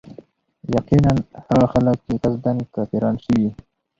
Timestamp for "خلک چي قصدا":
1.73-2.53